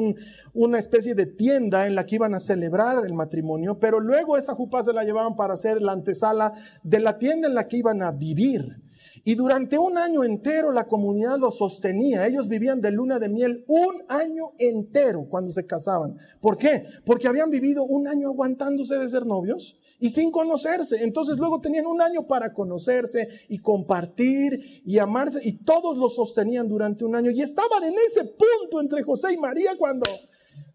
[0.53, 4.53] una especie de tienda en la que iban a celebrar el matrimonio, pero luego esa
[4.53, 8.03] jupá se la llevaban para hacer la antesala de la tienda en la que iban
[8.03, 8.82] a vivir.
[9.25, 12.27] Y durante un año entero la comunidad lo sostenía.
[12.27, 16.17] Ellos vivían de luna de miel un año entero cuando se casaban.
[16.41, 16.83] ¿Por qué?
[17.05, 21.01] Porque habían vivido un año aguantándose de ser novios y sin conocerse.
[21.03, 26.67] Entonces luego tenían un año para conocerse y compartir y amarse y todos lo sostenían
[26.67, 27.31] durante un año.
[27.31, 30.05] Y estaban en ese punto entre José y María cuando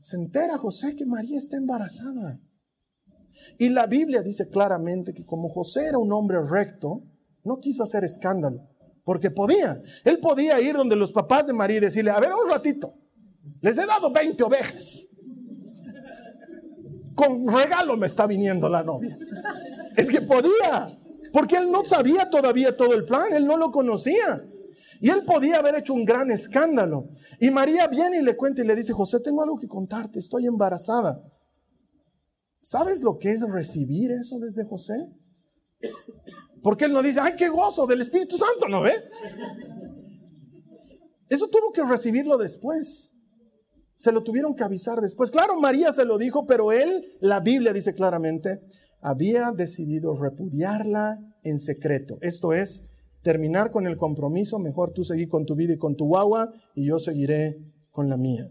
[0.00, 2.40] se entera José que María está embarazada.
[3.58, 7.02] Y la Biblia dice claramente que como José era un hombre recto,
[7.44, 8.60] no quiso hacer escándalo,
[9.04, 9.80] porque podía.
[10.04, 12.94] Él podía ir donde los papás de María y decirle, a ver, un ratito,
[13.60, 15.06] les he dado 20 ovejas.
[17.14, 19.18] Con regalo me está viniendo la novia.
[19.96, 20.98] Es que podía,
[21.32, 24.44] porque él no sabía todavía todo el plan, él no lo conocía.
[25.00, 27.08] Y él podía haber hecho un gran escándalo.
[27.40, 30.46] Y María viene y le cuenta y le dice, José, tengo algo que contarte, estoy
[30.46, 31.22] embarazada.
[32.60, 35.08] ¿Sabes lo que es recibir eso desde José?
[36.68, 38.92] Porque él no dice, ay, qué gozo del Espíritu Santo, ¿no ve?
[41.30, 43.16] Eso tuvo que recibirlo después.
[43.94, 45.30] Se lo tuvieron que avisar después.
[45.30, 48.60] Claro, María se lo dijo, pero él, la Biblia dice claramente,
[49.00, 52.18] había decidido repudiarla en secreto.
[52.20, 52.86] Esto es,
[53.22, 56.88] terminar con el compromiso, mejor tú seguí con tu vida y con tu guagua y
[56.88, 58.46] yo seguiré con la mía.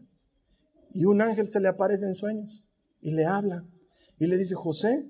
[0.89, 2.63] Y un ángel se le aparece en sueños
[2.99, 3.63] y le habla
[4.17, 5.07] y le dice, José,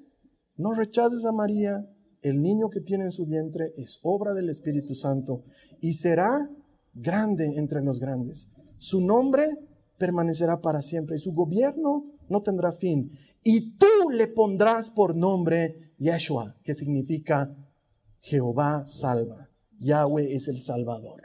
[0.57, 1.87] no rechaces a María,
[2.21, 5.43] el niño que tiene en su vientre es obra del Espíritu Santo
[5.81, 6.49] y será
[6.93, 8.49] grande entre los grandes.
[8.77, 9.57] Su nombre
[9.97, 13.11] permanecerá para siempre y su gobierno no tendrá fin.
[13.43, 17.55] Y tú le pondrás por nombre Yeshua, que significa
[18.19, 19.49] Jehová salva.
[19.79, 21.23] Yahweh es el Salvador.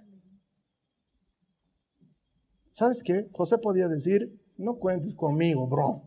[2.71, 3.29] ¿Sabes qué?
[3.33, 6.03] José podía decir, no cuentes conmigo, bro.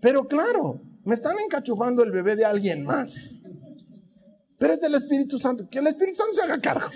[0.00, 3.34] Pero claro, me están encachufando el bebé de alguien más.
[4.62, 5.68] Pero es del Espíritu Santo.
[5.68, 6.86] Que el Espíritu Santo se haga cargo.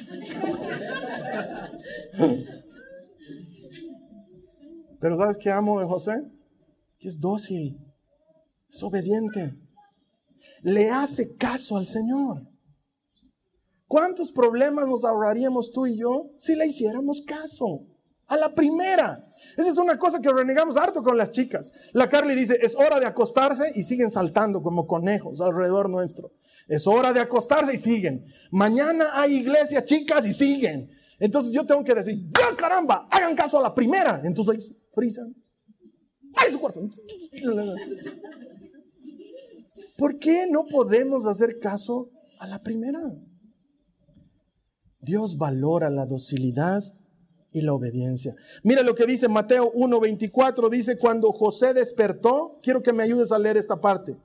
[5.01, 6.13] Pero ¿sabes qué amo de José?
[7.01, 7.77] Que es dócil,
[8.71, 9.57] es obediente,
[10.63, 12.47] le hace caso al Señor.
[13.89, 17.85] ¿Cuántos problemas nos ahorraríamos tú y yo si le hiciéramos caso?
[18.29, 19.26] A la primera.
[19.57, 21.73] Esa es una cosa que renegamos harto con las chicas.
[21.93, 26.33] La Carly dice, es hora de acostarse y siguen saltando como conejos alrededor nuestro.
[26.69, 28.25] Es hora de acostarse y siguen.
[28.51, 30.91] Mañana hay iglesia, chicas, y siguen.
[31.19, 34.21] Entonces yo tengo que decir, ya caramba, hagan caso a la primera.
[34.25, 35.35] Entonces ellos frisan.
[36.35, 36.81] ¡Ay, su cuarto!
[39.97, 43.01] ¿Por qué no podemos hacer caso a la primera?
[45.01, 46.83] Dios valora la docilidad
[47.57, 48.37] y la obediencia.
[48.63, 53.39] Mira lo que dice Mateo 1:24, dice, cuando José despertó, quiero que me ayudes a
[53.39, 54.19] leer esta parte,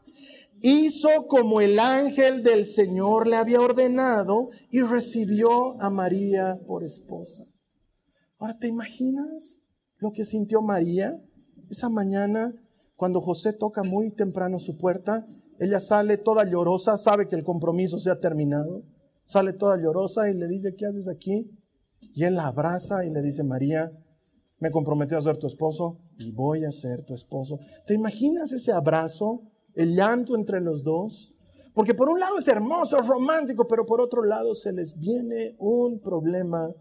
[0.61, 7.45] hizo como el ángel del Señor le había ordenado y recibió a María por esposa.
[8.37, 9.61] Ahora, ¿te imaginas
[9.99, 11.17] lo que sintió María
[11.69, 12.51] esa mañana
[12.97, 15.25] cuando José toca muy temprano su puerta?
[15.57, 18.83] Ella sale toda llorosa, sabe que el compromiso se ha terminado
[19.31, 21.49] sale toda llorosa y le dice, ¿qué haces aquí?
[22.13, 23.91] Y él la abraza y le dice, María,
[24.59, 27.59] me comprometí a ser tu esposo y voy a ser tu esposo.
[27.87, 29.41] ¿Te imaginas ese abrazo,
[29.73, 31.33] el llanto entre los dos?
[31.73, 35.55] Porque por un lado es hermoso, es romántico, pero por otro lado se les viene
[35.57, 36.73] un problema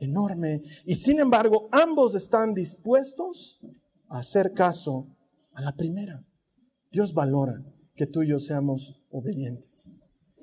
[0.00, 0.62] enorme.
[0.84, 3.60] Y sin embargo, ambos están dispuestos
[4.08, 5.08] a hacer caso
[5.52, 6.24] a la primera.
[6.90, 7.62] Dios valora
[7.94, 9.90] que tú y yo seamos obedientes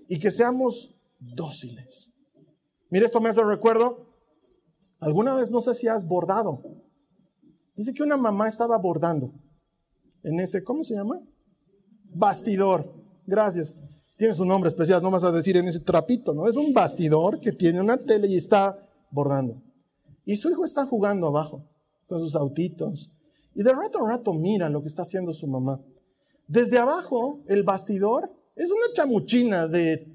[0.07, 2.11] y que seamos dóciles.
[2.89, 4.12] Mira, esto me hace recuerdo,
[5.03, 6.61] alguna vez no sé si has bordado.
[7.75, 9.33] Dice que una mamá estaba bordando
[10.23, 11.21] en ese, ¿cómo se llama?
[12.13, 12.91] Bastidor.
[13.25, 13.75] Gracias.
[14.15, 16.47] Tiene su nombre especial, no vas a decir en ese trapito, ¿no?
[16.47, 18.77] Es un bastidor que tiene una tele y está
[19.09, 19.61] bordando.
[20.25, 21.65] Y su hijo está jugando abajo
[22.07, 23.09] con sus autitos.
[23.55, 25.81] Y de rato a rato mira lo que está haciendo su mamá.
[26.47, 30.07] Desde abajo, el bastidor es una chamuchina de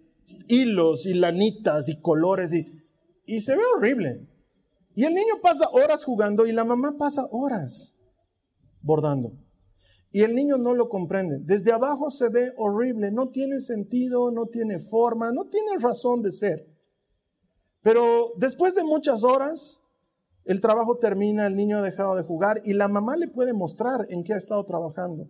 [0.47, 2.83] hilos y lanitas y colores y,
[3.27, 4.28] y se ve horrible.
[4.99, 7.97] Y el niño pasa horas jugando y la mamá pasa horas
[8.81, 9.31] bordando.
[10.11, 11.39] Y el niño no lo comprende.
[11.39, 16.33] Desde abajo se ve horrible, no tiene sentido, no tiene forma, no tiene razón de
[16.33, 16.67] ser.
[17.81, 19.81] Pero después de muchas horas,
[20.45, 24.05] el trabajo termina, el niño ha dejado de jugar y la mamá le puede mostrar
[24.09, 25.29] en qué ha estado trabajando.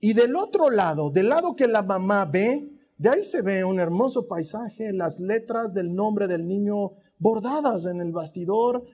[0.00, 2.68] Y del otro lado, del lado que la mamá ve,
[2.98, 8.00] de ahí se ve un hermoso paisaje, las letras del nombre del niño bordadas en
[8.00, 8.84] el bastidor.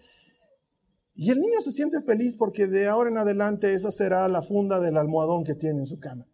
[1.15, 4.79] Y el niño se siente feliz porque de ahora en adelante esa será la funda
[4.79, 6.27] del almohadón que tiene en su cama.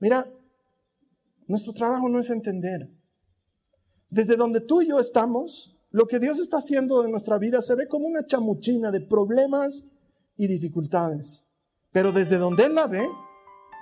[0.00, 0.30] Mira,
[1.46, 2.90] nuestro trabajo no es entender.
[4.10, 7.74] Desde donde tú y yo estamos, lo que Dios está haciendo en nuestra vida se
[7.74, 9.86] ve como una chamuchina de problemas
[10.36, 11.46] y dificultades.
[11.92, 13.06] Pero desde donde Él la ve,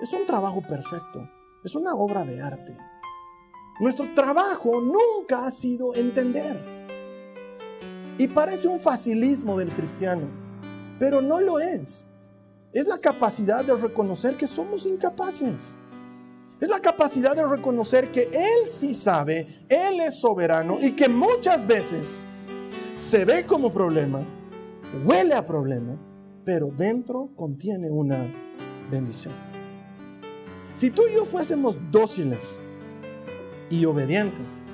[0.00, 1.28] es un trabajo perfecto.
[1.64, 2.76] Es una obra de arte.
[3.80, 6.75] Nuestro trabajo nunca ha sido entender.
[8.18, 10.26] Y parece un facilismo del cristiano,
[10.98, 12.08] pero no lo es.
[12.72, 15.78] Es la capacidad de reconocer que somos incapaces.
[16.60, 21.66] Es la capacidad de reconocer que Él sí sabe, Él es soberano y que muchas
[21.66, 22.26] veces
[22.96, 24.26] se ve como problema,
[25.04, 25.98] huele a problema,
[26.44, 28.32] pero dentro contiene una
[28.90, 29.34] bendición.
[30.72, 32.60] Si tú y yo fuésemos dóciles
[33.68, 34.64] y obedientes,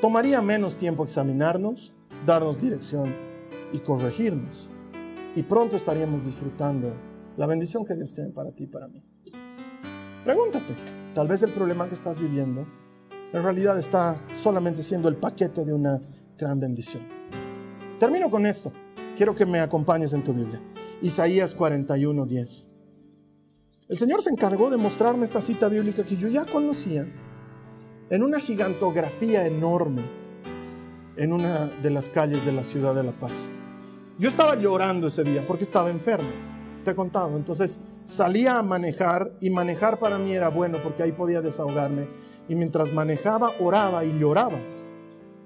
[0.00, 1.94] tomaría menos tiempo examinarnos,
[2.26, 3.14] darnos dirección
[3.72, 4.68] y corregirnos.
[5.34, 6.94] Y pronto estaríamos disfrutando
[7.36, 9.02] la bendición que Dios tiene para ti y para mí.
[10.24, 10.74] Pregúntate,
[11.14, 12.66] tal vez el problema que estás viviendo
[13.32, 15.98] en realidad está solamente siendo el paquete de una
[16.36, 17.02] gran bendición.
[17.98, 18.72] Termino con esto.
[19.16, 20.60] Quiero que me acompañes en tu Biblia.
[21.00, 22.68] Isaías 41:10.
[23.88, 27.06] El Señor se encargó de mostrarme esta cita bíblica que yo ya conocía
[28.10, 30.02] en una gigantografía enorme
[31.16, 33.50] en una de las calles de la ciudad de La Paz.
[34.18, 36.30] Yo estaba llorando ese día porque estaba enfermo,
[36.84, 37.36] te he contado.
[37.36, 42.08] Entonces salía a manejar y manejar para mí era bueno porque ahí podía desahogarme.
[42.48, 44.58] Y mientras manejaba, oraba y lloraba.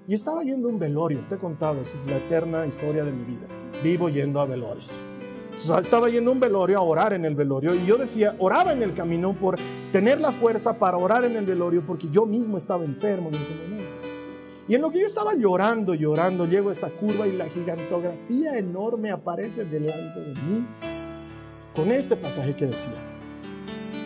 [0.08, 3.24] Y estaba yendo a un velorio, te he contado, es la eterna historia de mi
[3.24, 3.48] vida.
[3.82, 5.02] Vivo yendo a velorios.
[5.80, 8.82] estaba yendo a un velorio a orar en el velorio y yo decía, oraba en
[8.82, 9.56] el camino por
[9.90, 13.54] tener la fuerza para orar en el velorio porque yo mismo estaba enfermo en ese
[13.54, 14.05] momento.
[14.68, 18.58] Y en lo que yo estaba llorando, llorando, llego a esa curva y la gigantografía
[18.58, 20.66] enorme aparece delante de mí
[21.74, 22.94] con este pasaje que decía,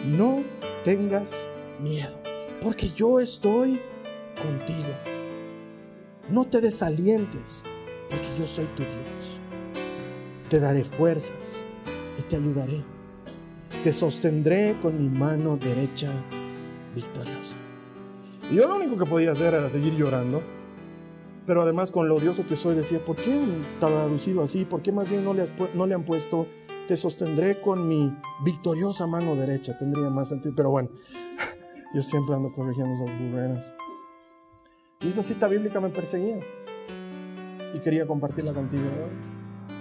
[0.04, 0.42] no
[0.84, 1.48] tengas
[1.80, 2.20] miedo,
[2.60, 3.80] porque yo estoy
[4.42, 4.88] contigo.
[6.28, 7.64] No te desalientes,
[8.10, 9.40] porque yo soy tu Dios.
[10.48, 11.64] Te daré fuerzas
[12.18, 12.82] y te ayudaré.
[13.82, 16.12] Te sostendré con mi mano derecha
[16.94, 17.56] victoriosa.
[18.50, 20.42] Y yo lo único que podía hacer era seguir llorando.
[21.46, 23.44] Pero además con lo odioso que soy decía, ¿por qué
[23.78, 24.64] traducido así?
[24.64, 26.46] ¿Por qué más bien no le, han puesto,
[26.86, 28.12] te sostendré con mi
[28.44, 29.78] victoriosa mano derecha?
[29.78, 30.54] Tendría más sentido.
[30.56, 30.90] Pero bueno,
[31.94, 33.74] yo siempre ando corrigiendo esas burreras.
[35.00, 36.40] Y esa cita bíblica me perseguía.
[37.72, 38.90] Y quería compartirla contigo.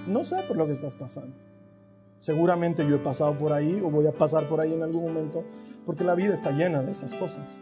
[0.07, 1.39] No sé por lo que estás pasando.
[2.19, 5.43] Seguramente yo he pasado por ahí o voy a pasar por ahí en algún momento,
[5.85, 7.59] porque la vida está llena de esas cosas.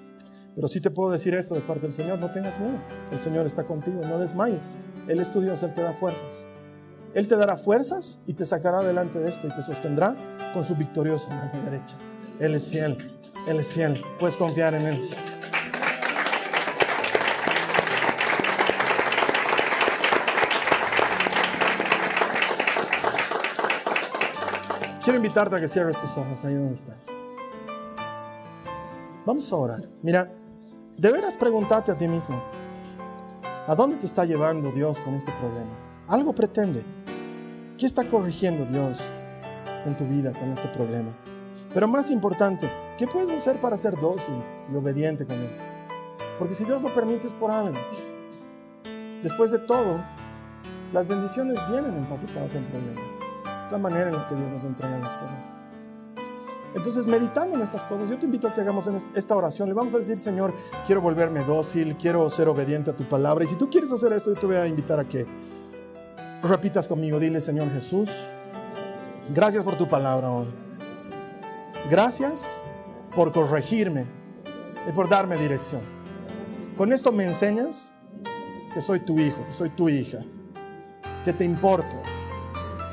[0.58, 2.80] Pero sí te puedo decir esto de parte del Señor, no tengas miedo.
[3.12, 4.76] El Señor está contigo, no desmayes.
[5.08, 6.48] Él es tu Dios, Él te da fuerzas.
[7.14, 10.16] Él te dará fuerzas y te sacará adelante de esto y te sostendrá
[10.56, 11.96] con su victoriosa mano derecha.
[12.40, 12.98] Él es fiel,
[13.48, 14.02] Él es fiel.
[14.20, 15.10] Puedes confiar en Él.
[25.04, 27.16] Quiero invitarte a que cierres tus ojos ahí donde estás.
[29.24, 29.82] Vamos a orar.
[30.02, 30.32] Mira,
[30.98, 32.42] deberás preguntarte a ti mismo,
[33.68, 35.72] ¿a dónde te está llevando Dios con este problema?
[36.08, 36.84] Algo pretende.
[37.78, 39.08] ¿Qué está corrigiendo Dios
[39.86, 41.12] en tu vida con este problema?
[41.74, 44.36] Pero más importante, ¿qué puedes hacer para ser dócil
[44.72, 45.56] y obediente con Él?
[46.40, 47.78] Porque si Dios lo permite es por algo.
[49.22, 50.00] Después de todo,
[50.94, 53.20] las bendiciones vienen empaquetadas en problemas.
[53.64, 55.52] Es la manera en la que Dios nos entrega las cosas.
[56.78, 59.68] Entonces, meditando en estas cosas, yo te invito a que hagamos esta oración.
[59.68, 60.54] Le vamos a decir, Señor,
[60.86, 63.44] quiero volverme dócil, quiero ser obediente a tu palabra.
[63.44, 65.26] Y si tú quieres hacer esto, yo te voy a invitar a que
[66.44, 67.20] repitas conmigo.
[67.20, 68.12] Dile, Señor Jesús,
[69.34, 70.46] gracias por tu palabra hoy.
[71.90, 72.62] Gracias
[73.16, 74.06] por corregirme
[74.88, 75.82] y por darme dirección.
[76.78, 77.96] Con esto me enseñas
[78.72, 80.20] que soy tu hijo, que soy tu hija,
[81.26, 81.98] que te importo,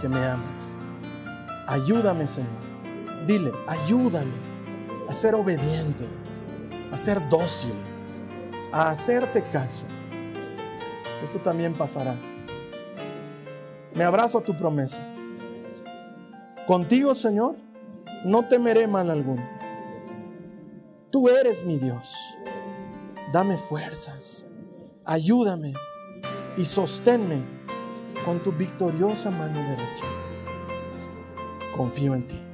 [0.01, 0.79] que me amas.
[1.67, 2.64] Ayúdame, Señor.
[3.27, 4.35] Dile, ayúdame
[5.09, 6.07] a ser obediente,
[6.93, 7.75] a ser dócil,
[8.71, 9.87] a hacerte caso.
[11.23, 12.17] Esto también pasará.
[13.95, 15.01] Me abrazo a tu promesa.
[16.67, 17.57] Contigo, Señor,
[18.25, 19.49] no temeré mal alguno.
[21.11, 22.15] Tú eres mi Dios.
[23.33, 24.47] Dame fuerzas.
[25.05, 25.73] Ayúdame
[26.57, 27.43] y sosténme
[28.25, 30.07] con tu victoriosa mano derecha.
[31.77, 32.54] Confío en ti.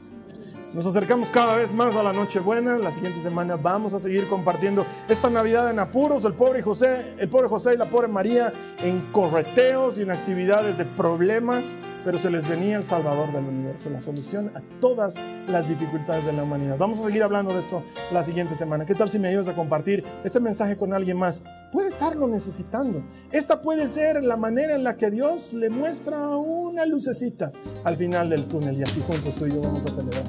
[0.73, 2.77] Nos acercamos cada vez más a la Nochebuena.
[2.77, 6.23] La siguiente semana vamos a seguir compartiendo esta Navidad en apuros.
[6.23, 10.77] El pobre José, el pobre José y la pobre María en correteos y en actividades
[10.77, 15.67] de problemas, pero se les venía el Salvador del universo, la solución a todas las
[15.67, 16.77] dificultades de la humanidad.
[16.77, 18.85] Vamos a seguir hablando de esto la siguiente semana.
[18.85, 21.43] ¿Qué tal si me ayudas a compartir este mensaje con alguien más?
[21.73, 23.03] Puede estarlo necesitando.
[23.33, 27.51] Esta puede ser la manera en la que Dios le muestra una lucecita
[27.83, 30.23] al final del túnel y así juntos tú y yo vamos a celebrar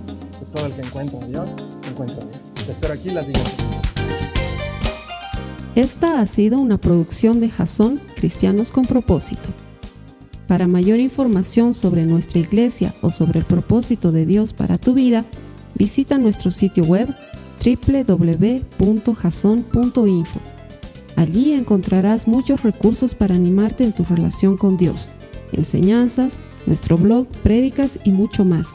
[0.44, 1.56] todo el que encuentra a Dios,
[1.88, 2.24] encuentra
[2.68, 3.26] espero aquí las.
[5.74, 9.48] Esta ha sido una producción de Jason Cristianos con Propósito.
[10.46, 15.24] Para mayor información sobre nuestra iglesia o sobre el propósito de Dios para tu vida,
[15.74, 17.08] visita nuestro sitio web
[17.64, 18.80] www.jason.info.
[21.16, 25.08] Allí encontrarás muchos recursos para animarte en tu relación con Dios,
[25.52, 28.74] enseñanzas, nuestro blog, prédicas y mucho más.